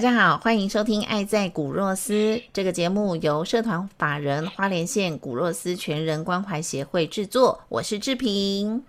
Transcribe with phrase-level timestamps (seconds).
[0.00, 2.14] 大家好，欢迎收听《爱在古若斯》
[2.54, 7.60] 这个节目，由社团法人花莲县古若斯全人关怀协会制作。
[7.68, 8.82] 我是志平，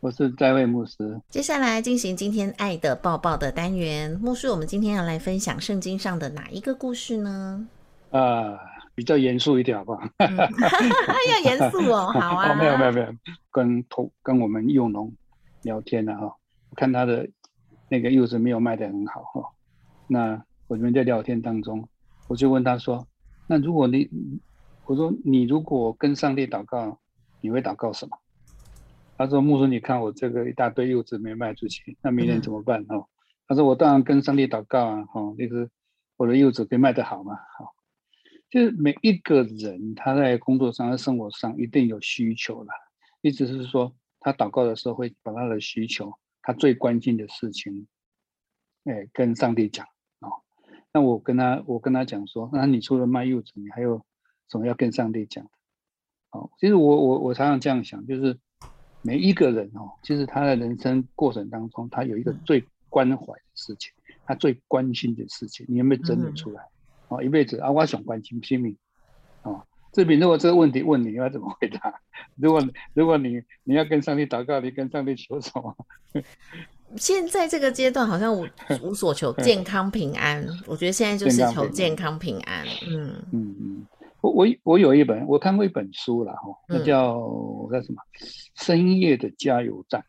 [0.00, 1.20] 我是在位牧师。
[1.30, 4.10] 接下来进行今天爱的抱抱的单元。
[4.20, 7.68] 牧师，我们今天要来分享圣经上的哪一个故事呢？
[8.10, 8.58] 啊，
[8.96, 10.00] 比较严肃一点，好不好？
[10.18, 12.52] 要严肃哦，好啊。
[12.56, 13.06] 没有没有没有，
[13.52, 15.12] 跟同跟我们幼农
[15.62, 16.36] 聊天了哈，
[16.74, 17.24] 看他的
[17.88, 19.48] 那个柚子没有卖的很好哈，
[20.08, 20.42] 那。
[20.68, 21.88] 我们在聊天当中，
[22.26, 23.06] 我就问他说
[23.46, 24.10] ：“那如果你，
[24.84, 26.98] 我说你如果跟上帝祷告，
[27.40, 28.18] 你会祷告什么？”
[29.16, 33.06] 他说：“牧师，你看我这个一大堆柚子没卖出去，那明年怎么办？”哦，
[33.46, 35.70] 他说：“我当然跟上帝祷告啊，哈，就是
[36.16, 37.72] 我的柚子可以卖得好嘛，好。
[38.50, 42.72] 就是每一个人他在工作上、在生活上一定有需求了，
[43.20, 47.86] 意思是说，他祷告的时候会把他的需求、他最关心的事情，
[48.84, 49.86] 哎，跟上帝讲。”
[50.96, 54.02] 那我跟他，我跟他讲说，那你除了卖柚子，你还有
[54.48, 55.50] 什么要跟上帝讲的？
[56.30, 58.38] 哦，其实我我我常常这样想，就是
[59.02, 63.92] 每一个人哦，其实他的人生过程当中，他有一个最关怀的事情，
[64.24, 66.62] 他最关心的事情，你有没有整理出来？
[67.08, 68.74] 哦，一辈子啊，我想关心拼命。
[69.42, 72.00] 哦，志平如果这个问题问你你，要怎么回答？
[72.40, 75.76] 如果如果你你要跟上帝祷告，你跟上帝求什么？
[76.94, 78.46] 现在这个阶段好像无
[78.80, 80.46] 无所求，健康平安。
[80.66, 82.64] 我觉得现在就是求健康平安。
[82.88, 83.86] 嗯嗯嗯，
[84.20, 87.18] 我我我有一本，我看过一本书了哈，那叫
[87.72, 88.00] 叫什么？
[88.54, 90.04] 深夜的加油站。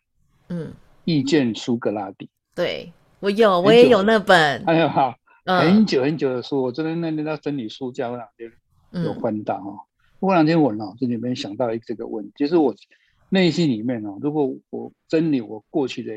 [0.50, 0.72] 嗯，
[1.06, 2.30] 遇见苏格拉底。
[2.54, 4.64] 对我有，我也有那本。
[4.66, 5.16] 哎呀好，
[5.46, 8.52] 很久很久的书，我真的那那那整理书架，我两天
[9.04, 9.86] 有翻到哈。
[10.20, 12.74] 过两天我脑子里面想到一个问题，就是我
[13.30, 16.14] 内心里面哦，如果我真理我过去的。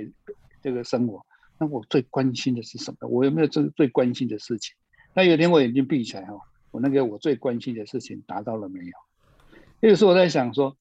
[0.63, 1.25] 这个生活，
[1.59, 3.09] 那我最关心的是什么？
[3.09, 4.75] 我有没有最最关心的事情？
[5.15, 6.41] 那有一天我眼睛闭起来哈，
[6.71, 8.93] 我那个我最关心的事情达到了没有？
[9.81, 10.77] 那个时候我在想说，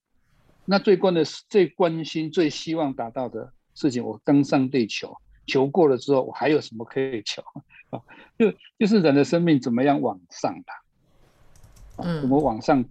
[0.66, 5.16] 那最关的最关心、最希望达到的事情，我登上地球
[5.48, 7.42] 求过了之后，我还有什么可以求
[7.90, 8.02] 啊？
[8.38, 12.04] 就就是人的生命怎么样往上的？
[12.04, 12.86] 嗯，怎么往上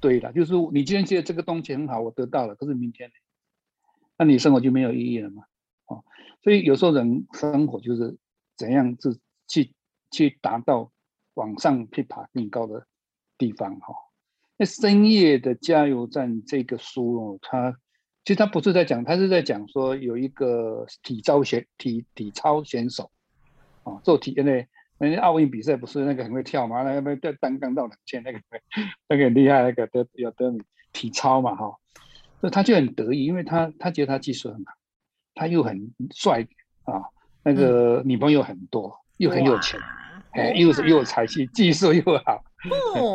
[0.00, 0.32] 堆的？
[0.32, 3.14] 就是你今天觉得这个东西很好，我得到了，可是明天呢？
[4.16, 5.44] 那你生活就没有意义了吗？
[6.48, 8.16] 所以有时候人生活就是
[8.56, 9.74] 怎样子去
[10.10, 10.90] 去达到
[11.34, 12.86] 往上去爬更高的
[13.36, 13.94] 地方哈。
[14.56, 17.76] 那深夜的加油站这个书哦，它
[18.24, 23.10] 其实它不是在讲，它是在讲说有一个体操选体体操选手
[23.82, 24.66] 哦，做体因为
[24.96, 28.40] 那奥运比赛不是那个很会跳嘛，那个在单杠到两千那个
[29.06, 30.50] 那个很厉害，那个得有得
[30.94, 31.76] 体操嘛哈，
[32.40, 34.77] 那他就很得意，因为他他觉得他技术很好。
[35.38, 36.42] 他又很帅
[36.82, 37.00] 啊，
[37.44, 39.78] 那个女朋友很多，又很有钱，
[40.32, 42.42] 哎，又是又有才气，技术又好，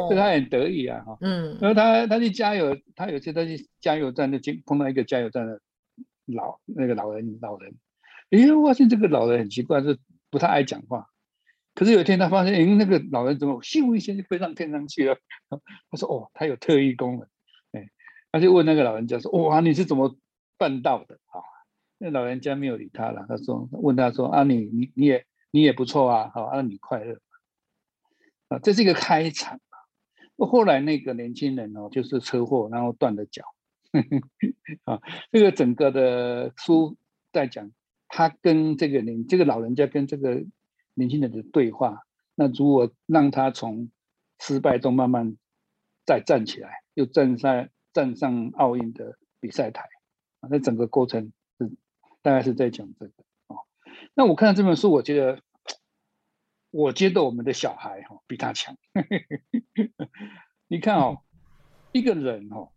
[0.07, 5.59] 所以他很得意啊，哈，嗯，然后他他去加油，他有些他去加油站就经碰到一个加油站的
[6.28, 7.75] 老那个老人老人，
[8.31, 10.00] 哎，我发现这个老人很奇怪，是
[10.31, 11.06] 不太爱讲话，
[11.75, 15.17] 可是有一天他发现，哎，那个老人怎么咻一下就飞上天上去了？
[15.91, 17.28] 他说，哦，他有特异功能，
[17.73, 17.89] 哎，
[18.31, 20.15] 他就问那个老人家说，哇，你是怎么
[20.57, 21.44] 办到的啊？
[22.03, 23.25] 那老人家没有理他了。
[23.29, 27.17] 他说：“问他说啊，你你你也你也不错啊，好，啊你快乐
[28.50, 29.61] 啊，这是一个开场。
[30.35, 33.44] 后来那个年轻人哦，就是车祸，然后断了脚
[34.83, 35.00] 啊。
[35.31, 36.97] 这个整个的书
[37.31, 37.71] 在讲
[38.09, 40.44] 他跟这个年这个老人家跟这个
[40.95, 42.00] 年轻人的对话。
[42.35, 43.89] 那如果让他从
[44.39, 45.38] 失败中慢慢
[46.05, 49.83] 再站起来，又站上站上奥运的比赛台
[50.41, 51.31] 啊，那整个过程。”
[52.24, 53.12] 大概是在讲这个
[53.48, 53.58] 哦，
[54.16, 55.40] 那我看到这本书，我觉得，
[56.72, 58.75] 我觉得我们的小孩哈比他强。
[60.68, 61.20] 你看哦，
[61.92, 62.72] 一个人哦，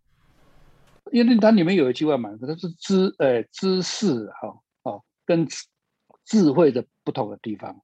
[1.13, 5.47] 因为它里面有一句话嘛，它是知呃知识哈哦跟
[6.25, 7.81] 智慧的不同的地方。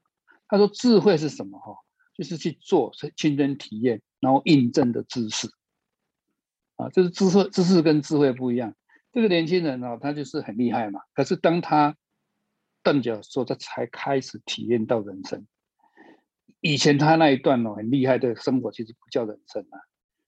[0.48, 1.74] 他说智慧是什么哈？
[2.14, 5.48] 就是去做亲身体验，然后印证的知识。
[6.76, 8.74] 啊，这是知识知识跟智慧不一样。
[9.12, 11.00] 这个年轻人呢，他就是很厉害嘛。
[11.14, 11.96] 可是当他
[12.82, 15.46] 蹬脚的时候，他才开始体验到人生。
[16.60, 19.78] 以前他那一段哦很厉害的生活，其实不叫人生啊。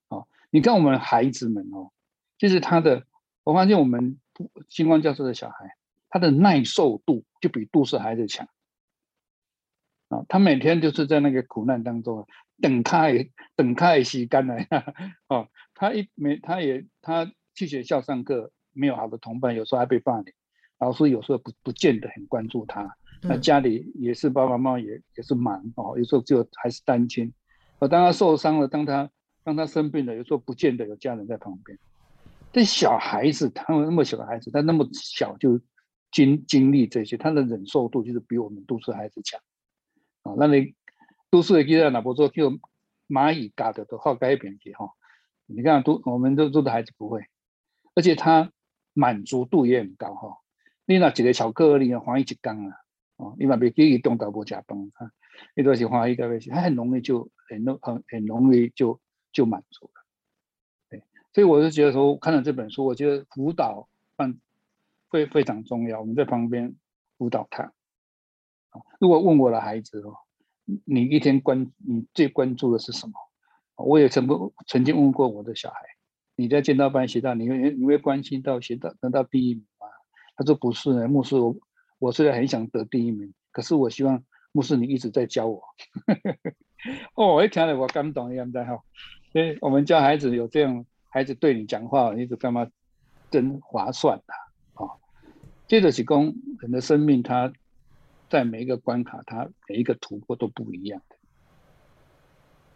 [0.09, 1.93] 哦，你看我们孩子们哦，
[2.37, 3.05] 就是他的，
[3.43, 4.21] 我发现我们
[4.69, 5.77] 星光教授的小孩，
[6.11, 8.47] 他的耐受度就比杜氏孩子强。
[10.09, 12.27] 啊，他每天就是在那个苦难当中
[12.61, 14.57] 等开等开洗干了。
[15.29, 20.35] 哦，他一没他也他去学校上课没有好的同伴，有时候还被霸凌，
[20.79, 22.97] 老师有时候不不见得很关注他。
[23.23, 27.32] 那家里也是爸爸妈妈也也是忙哦，有时候就还是单亲。
[27.79, 29.11] 而，当他受伤了，当他
[29.43, 31.79] 当他生病了，有时候不见得有家人在旁边。
[32.53, 35.59] 这小孩子，他们那么小的孩子，他那么小就
[36.12, 39.41] 经经历这些，他的忍受度就是比我们都市孩子强。
[40.23, 40.75] 啊，那你
[41.31, 42.59] 都市的记者哪不说就
[43.09, 44.91] 蚂蚁嘎的都好改变去哈？
[45.47, 47.26] 你看都我们都做的孩子不会，
[47.94, 48.53] 而且他
[48.94, 50.38] 满足度也很高哈。
[50.87, 52.76] 你那几个巧克力啊，黄一起缸啊。
[53.17, 55.12] 哦，你嘛别给伊动到不加班啊，
[55.55, 59.00] 你都是花一个微信，他很容易就很容很很容易就
[59.31, 60.02] 就满足了。
[60.91, 64.41] 对，所以我是觉得说，看了这本书，我觉得辅导嗯
[65.06, 66.75] 会非常重要，我们在旁边
[67.17, 67.73] 辅导他。
[68.99, 70.17] 如果问我的孩子哦，
[70.85, 73.12] 你一天关你最关注的是什么？
[73.76, 75.79] 我也曾不曾经问过我的小孩，
[76.37, 79.87] 你在剑道班学到，你会你会关心到学到得到第一名吗？
[80.37, 81.57] 他说不是呢，牧师我。
[82.01, 84.23] 我虽然很想得第一名，可是我希望
[84.53, 85.63] 牧师你一直在教我。
[87.15, 88.79] 哦，我一听了我感动一样在哈，
[89.33, 92.69] 所以我们教孩子有这样孩子对你讲话，你就干嘛
[93.31, 94.35] 真划算的
[94.75, 94.91] 啊？
[95.67, 97.51] 接着是讲人的生命，他
[98.29, 101.17] 在每一个关卡，他每一个突破都不一样的。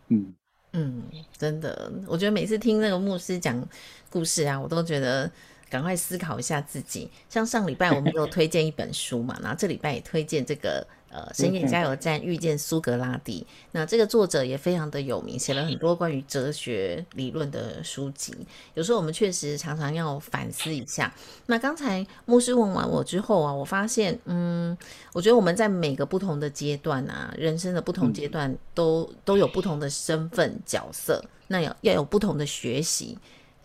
[0.08, 0.34] 嗯
[0.78, 1.02] 嗯，
[1.36, 3.66] 真的，我觉得每次听那个牧师讲
[4.10, 5.30] 故事啊，我都觉得。
[5.70, 7.10] 赶快思考一下自己。
[7.28, 13.46] 像上礼拜我们有推荐一本书嘛， 然后这礼拜也推荐这个呃《深夜加油站遇见苏格拉底》。
[13.72, 18.34] 那这个作者也非常的有名，写了很多关于哲学理论的书籍。
[18.74, 21.12] 有时候我们确实常常要反思一下。
[21.46, 24.76] 那刚才牧师问完我之后啊，我发现，嗯，
[25.12, 33.16] 我觉得我们在每个不同的阶段啊，人生的不同阶段都都有不同的身份角色，那要要有不同的学习。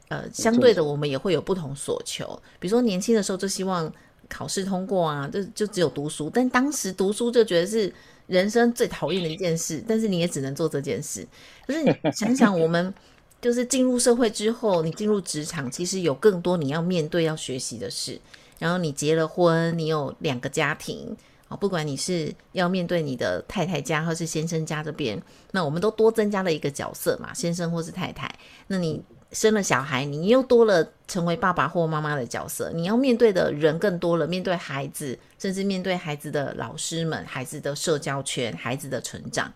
[0.10, 2.40] 呃，相对的，我们也会有不同所求。
[2.60, 3.92] 比如说，年轻的时候就希望
[4.30, 6.30] 考试通过啊，就就只有读书。
[6.32, 7.92] 但当时读书就觉得是
[8.28, 11.26] 人生最讨厌的一件事，但是你也只能做这件事。
[11.66, 12.94] 可是你想想，我们
[13.42, 18.20] 就是进入社会之后，你进入职场，其实有更多你要面对、要学习的事。
[18.60, 21.16] 然后你结了婚，你有两个家庭
[21.48, 25.20] 啊，不管你是要面对你的太太家，或是先生家这边，
[25.52, 28.30] 那我们都多增加了一个角色嘛，先生或是太太。
[28.68, 29.02] 那你。
[29.34, 39.52] 生了小孩，你又多了成为爸爸或妈妈的角色，你要面对的人更多了，面对孩子，甚至面对孩子的老师们、孩子的社交圈、孩子的成长，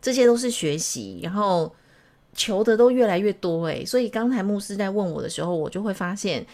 [0.00, 1.72] 这些都是学习，然后
[2.34, 3.66] 求的都越来越多。
[3.66, 6.46] 诶，所以刚才牧师在问我的时候，我就会发现，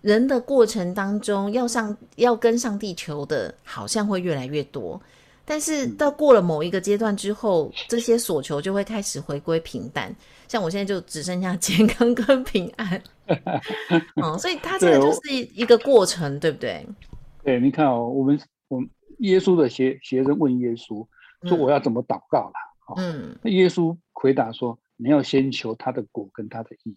[0.00, 5.00] 人的过程当中要上要跟上地球的，好像会越来越多。
[5.44, 10.14] 但是到过了某一个阶段之后，这些所求就会开始回归平淡。
[10.46, 13.02] 像我现在就只剩下健康跟平安。
[14.22, 16.86] 哦，所以它这个就是一个过程，对不对？
[17.42, 21.06] 对，你看哦，我们我们耶稣的学学生问耶稣
[21.48, 22.52] 说：“我要怎么祷告了？”
[22.96, 26.94] 嗯，那耶稣回答说：“你要先求他的果跟他的义。”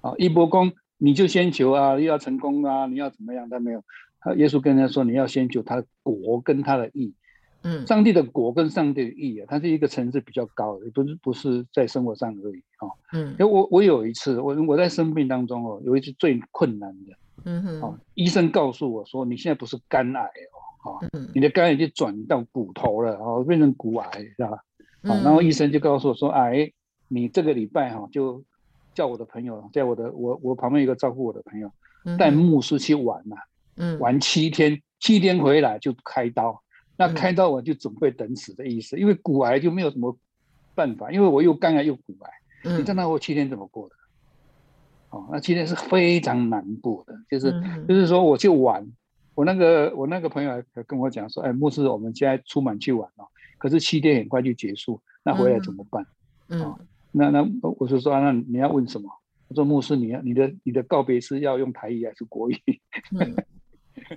[0.00, 3.48] 啊，一波功你就先求啊，又要成功啊，你要怎么样？
[3.48, 3.84] 他没有，
[4.20, 7.14] 他耶稣跟他说：“你要先求他的果跟他的义。”
[7.62, 12.88] 嗯，上帝的果跟上帝的义啊，它是一个层次比较高的，不是不是在生活上而已哈。
[13.12, 17.12] 嗯，因为我我有一次，我我在生病当中哦，有一次最困难的，
[17.44, 24.50] 嗯哼，哦，医生告诉我说，你现在不是肝癌哦，哈，你的肝已经转到骨头了，哦，变成骨癌，是吧？
[25.02, 26.72] 好，然后医生就告诉我说，哎，
[27.08, 28.42] 你这个礼拜哈，就
[28.94, 31.70] 叫我的朋友，在我的我我旁边一个照顾我的朋友，
[32.16, 33.36] 带牧师去玩嘛，
[33.76, 36.62] 嗯，玩七天，七天回来就开刀。
[37.00, 40.14] 那开刀我就准备等死的意思，因为骨癌就没有什么
[40.74, 42.30] 办法，因为我又肝癌又骨癌，
[42.76, 43.94] 你知道我七天怎么过的？
[45.08, 47.50] 哦，那七天是非常难过的，就是
[47.88, 48.86] 就是说我去玩，
[49.34, 53.24] 我那个我那个朋友还跟我讲说，哎，牧师，我们现在出门去玩哦，
[53.56, 56.06] 可是七天很快就结束，那回来怎么办？
[56.48, 56.76] 嗯，
[57.12, 59.08] 那那我就说，那你要问什么？
[59.48, 62.60] 他说牧师，你要你的你的告别是要用台语还是国语？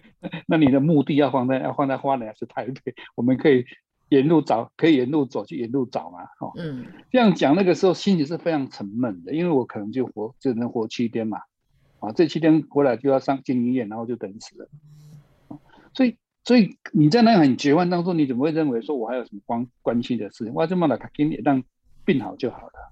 [0.47, 2.95] 那你的目的要放在要放在花莲还是台北？
[3.15, 3.65] 我们可以
[4.09, 6.23] 沿路找，可以沿路走去沿路找嘛。
[6.39, 11.39] 哦，嗯，这样讲那个时候心里是非常沉闷的，因为我可能就活只能活七天嘛，
[11.99, 14.69] 啊，这七天回来就要上进医院，然后就等死了。
[15.93, 20.53] 所以所以你在那很绝望当中，你怎么会认为说我还有什么关关系的事情？
[20.53, 21.63] 我这么来他给你让
[22.05, 22.91] 病好就好了，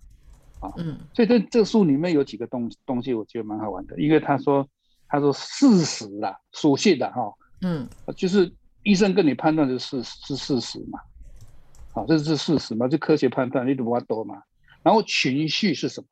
[0.61, 4.67] 啊，嗯，所以这这书里面有几个东东西，我觉得蛮好玩的，因为他说。
[5.11, 8.49] 他说：“事实啦，属性的哈，嗯，就是
[8.83, 10.97] 医生跟你判断的是是事实嘛，
[11.91, 14.41] 好，这是事实嘛，就科学判断，你懂我多嘛？
[14.81, 16.07] 然后情绪是什么？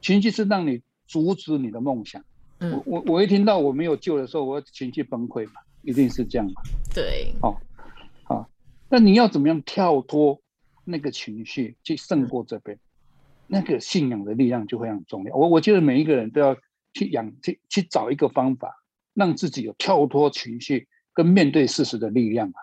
[0.00, 2.24] 情绪是让你阻止你的梦想。
[2.60, 6.62] 我我我一听到我没有救的时候，我情绪崩溃嘛，一定是这样嘛？
[6.94, 7.60] 对，好，
[8.24, 8.48] 好，
[8.88, 10.40] 那你要怎么样跳脱
[10.84, 12.78] 那个情绪去胜过这边？
[13.46, 15.36] 那个信仰的力量就非常重要。
[15.36, 16.56] 我我觉得每一个人都要。”
[16.92, 22.60] 去养去去找一个方法，让自己有跳脱情绪跟面对事实的力量啊！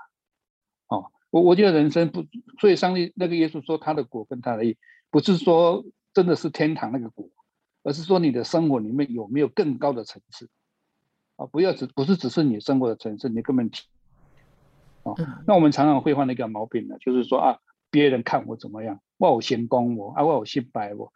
[0.88, 2.25] 哦，我我觉得人生不，
[2.60, 4.77] 所以上帝那个耶稣说他的果跟他的义，
[5.10, 7.29] 不是说真的是天堂那个果，
[7.84, 10.50] 而是说你的生活里面有没有更高的层次
[11.36, 11.46] 啊？
[11.46, 13.69] 不要只不是只是你生活的层次，你根本
[15.03, 15.15] 哦，
[15.46, 21.12] 那我们常常会犯的一个毛病呢，就是说啊，别人看我怎么样，我有先攻我啊，我有失败我。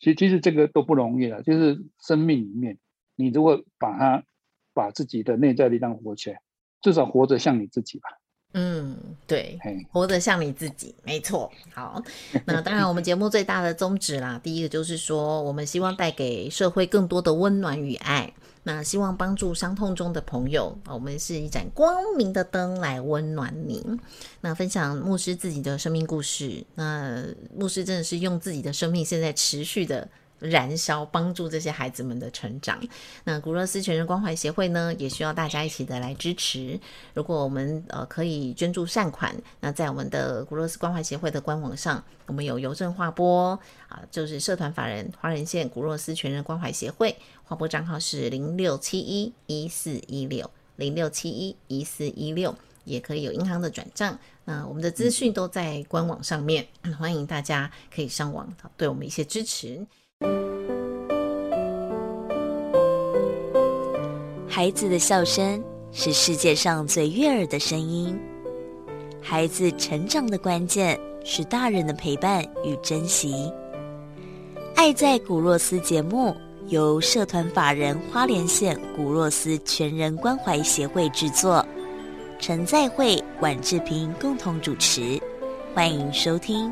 [0.00, 1.42] 其实，其实这个都不容易了。
[1.42, 2.78] 就是生命里面，
[3.16, 4.24] 你如果把它
[4.72, 6.40] 把自己的内在力量活起来，
[6.80, 8.19] 至少活着像你自己吧。
[8.52, 9.58] 嗯，对，
[9.92, 11.50] 活得像你自己，没错。
[11.72, 12.02] 好，
[12.46, 18.32] 那当然，我们节目最大的宗旨啦，第一个就是说，我们希望带给社会更多的温暖与爱。
[18.62, 23.82] 那希望帮助伤痛中的朋友，我们是一盏光明的灯来温暖你。
[24.42, 27.24] 那分享牧师自己的生命故事，那
[27.56, 30.06] 牧师真的是用自己的生命现在持续的。
[30.40, 32.80] 燃烧，帮助这些孩子们的成长。
[33.24, 36.80] 那古勒斯全人关怀协会呢，也需要大家一起的来支持。
[37.14, 54.18] 如果我们呃可以捐助善款，那在我们的古勒斯关怀协会的官网上，我们有邮政划拨啊，就是社团法人花莲县古洛斯全人关怀协会，划拨账号是零六七一一四一六零六七一一四一六，也可以有银行的转账。
[54.46, 56.66] 那我们的资讯都在官网上面，
[56.98, 59.86] 欢迎大家可以上网对我们一些支持。
[64.60, 68.18] 孩子的笑声是世界上最悦耳的声音。
[69.22, 73.50] 孩子成长的关键是大人的陪伴与珍惜。
[74.74, 76.36] 爱在古若斯节目
[76.66, 81.64] 由社团法人花莲县古若斯全人关怀协会制作，
[82.38, 85.18] 陈在慧、管志平共同主持，
[85.74, 86.70] 欢迎收听。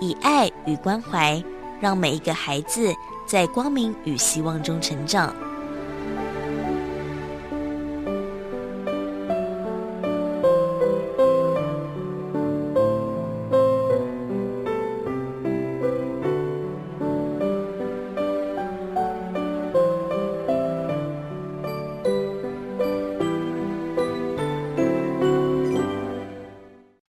[0.00, 1.40] 以爱与关怀。
[1.80, 2.94] 让每一个孩子
[3.26, 5.34] 在光明与希望中成长。